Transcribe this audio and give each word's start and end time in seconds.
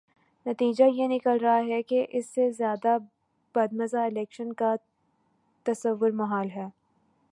نتیجہ 0.45 0.83
یہ 0.83 1.07
نکل 1.07 1.37
رہا 1.41 1.57
ہے 1.67 1.81
کہ 1.81 2.05
اس 2.09 2.29
سے 2.29 2.51
زیادہ 2.51 2.97
بدمزہ 3.55 3.97
الیکشن 3.97 4.53
کا 4.53 4.75
تصور 5.65 6.11
محال 6.11 6.49
ہے۔ 6.49 6.67